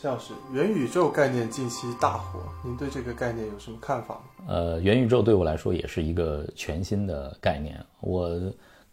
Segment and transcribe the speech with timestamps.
[0.00, 4.44] 像是元宇宙概念近期大火，您对这个概念有什么看法吗？
[4.48, 7.78] 呃，元宇宙对我来说也是一个全新的概念。
[8.00, 8.40] 我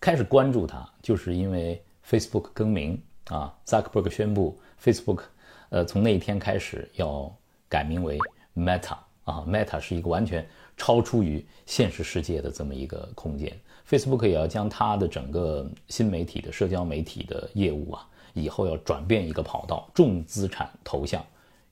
[0.00, 5.22] 开始关注它，就是因为 Facebook 更名啊，Zuckerberg 宣布 Facebook，
[5.70, 7.36] 呃，从那一天开始要
[7.68, 8.16] 改名为
[8.54, 13.52] Meta 啊，Meta 是一个完全超出于现实世界的这么一个空间。
[13.88, 18.08] Facebook 也要将它的整个新媒体的社交媒体的业务啊。
[18.34, 21.22] 以后要转变一个跑道，重资产投向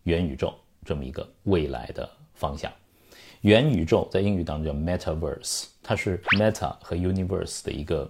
[0.02, 0.52] 元宇宙
[0.84, 2.70] 这么一个未来的方向。
[3.40, 8.06] 元宇宙在英语当中叫 Metaverse，它是 Meta 和 Universe 的一个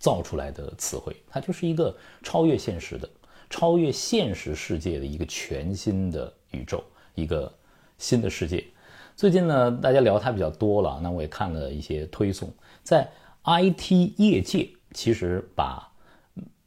[0.00, 3.08] 造出来的词汇，它就是一个超越现实的、
[3.48, 6.82] 超越现实世界的一个全新的宇宙，
[7.14, 7.54] 一个
[7.98, 8.64] 新的世界。
[9.16, 13.08] 最近呢，大家聊它比较多了，那我也看了一些推送，在
[13.44, 15.90] IT 业界其实把。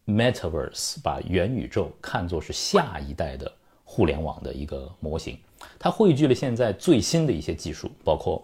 [0.10, 3.52] Metaverse 把元宇宙看作是下一代的
[3.84, 5.38] 互联网的一个模型，
[5.78, 8.42] 它汇聚了现在最新的一些技术，包括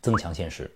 [0.00, 0.68] 增强现实、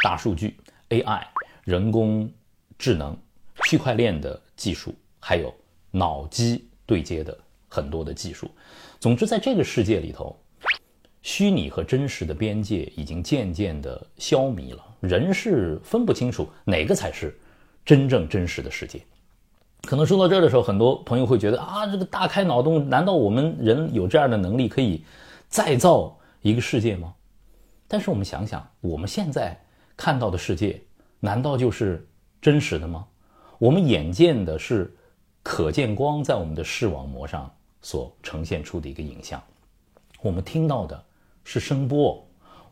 [0.00, 0.56] 大数据、
[0.90, 1.26] AI、
[1.64, 2.30] 人工
[2.78, 3.18] 智能、
[3.64, 5.52] 区块链的技术，还有
[5.90, 7.36] 脑机对接的
[7.68, 8.48] 很多的技术。
[9.00, 10.38] 总之，在这个世界里头，
[11.22, 17.38] 虚拟和真实的边界已经渐渐的消弭了，人是分不清楚哪个才是
[17.84, 19.00] 真正真实的世界。
[19.82, 25.04] 可能说到这儿的时候，很多朋友会觉得啊，这个大开脑洞，难道我们人有这样的能力可以
[25.48, 27.14] 再造一个世界吗？
[27.86, 29.58] 但是我们想想，我们现在
[29.96, 30.82] 看到的世界，
[31.20, 32.06] 难道就是
[32.40, 33.06] 真实的吗？
[33.58, 34.94] 我们眼见的是
[35.42, 39.42] 可见光在我们的视网膜上所呈现出的一个影像，
[40.20, 41.04] 我们听到的
[41.50, 42.22] 是声波，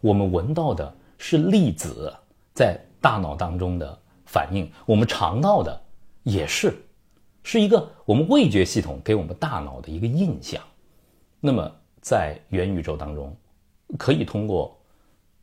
[0.02, 2.14] 我们闻到的是粒子
[2.52, 5.82] 在大脑当中的反应，我们尝到的
[6.24, 6.76] 也是。
[7.42, 10.62] 是一个我们味觉系统给我们大脑的一个印象。
[11.40, 13.34] 那么，在元宇宙当中，
[13.96, 14.78] 可以通过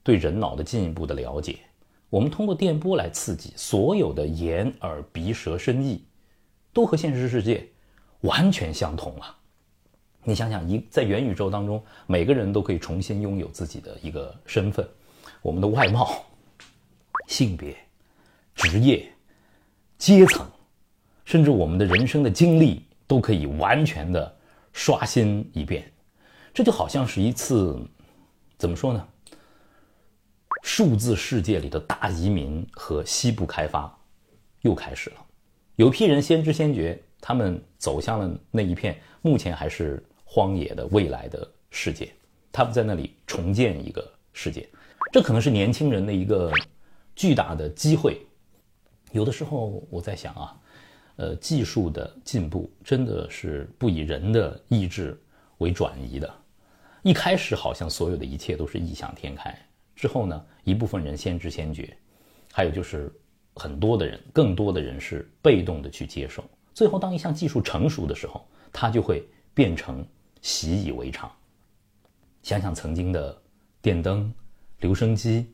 [0.03, 1.57] 对人脑的进一步的了解，
[2.11, 6.05] 我们通过电波来刺激所有的眼、耳、鼻、舌、身意，
[6.71, 7.67] 都和现实世界
[8.21, 9.37] 完全相同了。
[10.23, 14.87] 你想想，一在元宇宙当中，每个人都可以重新拥有自己的一个身份，
[15.41, 16.23] 我们的外貌、
[17.27, 17.75] 性别、
[18.55, 19.11] 职业、
[19.97, 20.45] 阶层。
[21.25, 24.35] 甚至我们的人生的经历都可以完全的
[24.73, 25.89] 刷新一遍，
[26.53, 27.79] 这就好像是一次
[28.57, 29.07] 怎么说呢？
[30.63, 33.97] 数字世界里的大移民和西部开发
[34.61, 35.15] 又开始了。
[35.77, 42.11] 有批人先知先觉，他们走向了那一片目前还是荒野的未来的世界，
[42.51, 44.67] 他们在那里重建一个世界，
[45.11, 46.51] 这可能是年轻人的一个
[47.15, 48.25] 巨大的机会。
[49.11, 50.59] 有的时候我在想啊。
[51.17, 55.15] 呃，技术的进步真的是不以人的意志
[55.59, 56.27] 为转移的。
[57.03, 59.55] 一开始好像所有的一切都是异想天开，
[59.95, 61.95] 之后呢，一部分人先知先觉，
[62.51, 63.13] 还有就是
[63.53, 66.43] 很多的人，更多的人是被动的去接受。
[66.73, 70.05] 最后，当一项技术成熟的时候，它就会变成
[70.41, 71.31] 习以为常。
[72.41, 73.41] 想想曾经的
[73.81, 74.33] 电灯、
[74.79, 75.45] 留声机、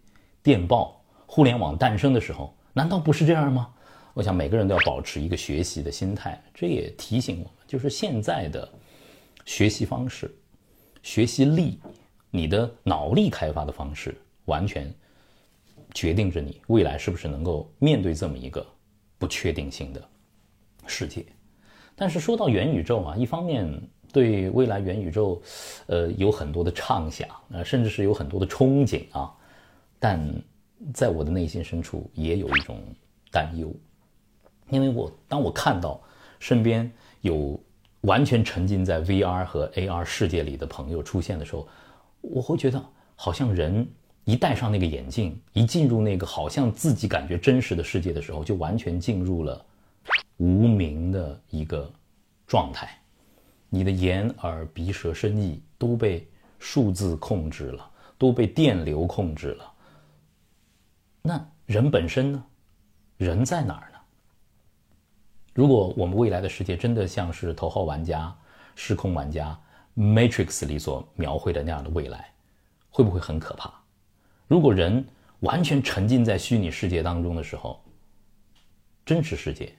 [0.41, 3.73] 电报、互联网诞生的时候，难道不是这样吗？
[4.15, 8.67] 我想每个人都要保持一个学习的心态，这也提醒我们，就是现在的
[9.45, 10.35] 学习方式、
[11.03, 11.79] 学习力、
[12.31, 14.91] 你的脑力开发的方式，完全
[15.93, 18.66] 决定着你未来是不是能够面对这么一个
[19.19, 20.09] 不确定性的
[20.87, 21.23] 世界。
[21.99, 23.69] 但是说到元宇宙啊，一方面
[24.13, 25.41] 对未来元宇宙，
[25.87, 29.29] 呃，有很多的畅想啊，甚至是有很多的憧憬啊，
[29.99, 30.17] 但
[30.93, 32.81] 在我的内心深处也有一种
[33.29, 33.69] 担忧。
[34.69, 35.99] 因为我当我看到
[36.39, 36.89] 身边
[37.19, 37.59] 有
[38.01, 41.67] 完全沉浸在 VR 和 AR 世界里的朋友出现的时候，
[42.21, 42.81] 我会觉得
[43.13, 43.85] 好像人
[44.23, 49.66] 一戴上那个眼镜，一进入那个好像自己感觉真实的世界的时候，就完全进入了
[50.39, 51.89] 无名的一个
[52.45, 53.00] 状态。
[53.69, 56.28] 你的眼、耳、鼻、舌、身、意都被
[56.58, 59.73] 数字控制了，都被电流控制了。
[61.22, 62.43] 那人本身呢？
[63.17, 63.97] 人在哪儿呢？
[65.53, 68.22] 如果我们未来的世界真的像是《头号玩家》
[68.75, 69.59] 《失控玩家》
[70.29, 72.31] 《Matrix》里所描绘的那样的未来，
[72.90, 73.72] 会不会很可怕？
[74.47, 75.05] 如果人
[75.41, 77.84] 完全沉浸在虚拟世界当中的时候，
[79.05, 79.75] 真实世界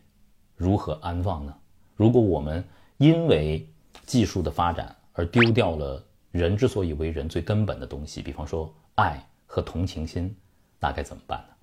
[0.60, 1.56] 如何安放呢？
[1.96, 2.62] 如果我们
[2.98, 3.66] 因为
[4.04, 10.36] 技术的发展而丢掉了人之所以为人最根本的东西，比方说爱和同情心，
[10.78, 11.54] 那该怎么办呢？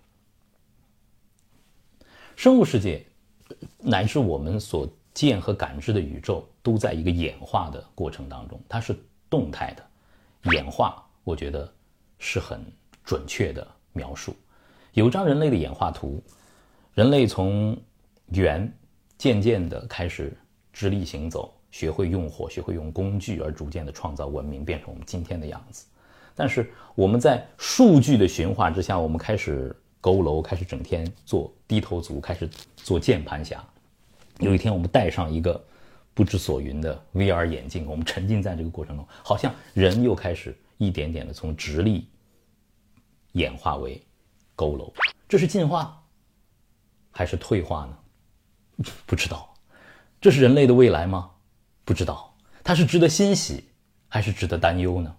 [2.35, 3.05] 生物世界。
[3.77, 8.97] 乃是我们所见和感知的宇宙都在一个演化的过程当中，它是
[9.29, 11.01] 动态的演化。
[11.23, 11.71] 我觉得
[12.17, 12.59] 是很
[13.05, 14.35] 准确的描述。
[14.93, 16.21] 有张人类的演化图，
[16.93, 17.77] 人类从
[18.31, 18.69] 猿
[19.17, 20.35] 渐渐的开始
[20.71, 25.85] 直立行走，学会用火，学会用工具，而逐渐的创造文明，变成我们今天的样子。
[26.35, 33.63] 但是我们在数据的驯化之下，我们开始佝偻，开始整天做低头族，开始做键盘侠。
[34.39, 35.63] 有一天，我们戴上一个
[36.13, 40.55] 不知所云的 VR 眼镜，我们沉浸在这个过程中，好像人又开始。
[40.79, 42.07] 一点点的从直立
[43.31, 43.99] 演化为
[44.55, 44.93] 佝偻，
[45.27, 45.99] 这是进化
[47.09, 47.97] 还是退化呢？
[49.05, 49.53] 不知道。
[50.19, 51.31] 这是人类的未来吗？
[51.85, 52.35] 不知道。
[52.63, 53.63] 它是值得欣喜
[54.07, 55.15] 还是值得担忧呢？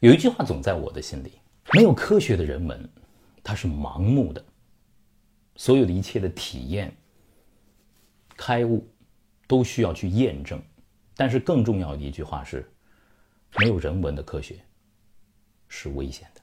[0.00, 1.40] 有一句话总在我的心里：
[1.72, 2.88] 没有科学的人文，
[3.42, 4.44] 它是盲目的。
[5.56, 6.94] 所有的一切的体验、
[8.36, 8.86] 开悟，
[9.46, 10.62] 都需要去验证。
[11.14, 12.70] 但是更重要的一句话是。
[13.58, 14.60] 没有人文的科学
[15.66, 16.40] 是危险的。